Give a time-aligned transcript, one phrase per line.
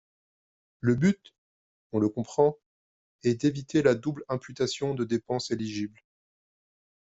[0.79, 1.35] Le but,
[1.91, 2.57] on le comprend,
[3.23, 6.01] est d’éviter la double imputation de dépenses éligibles.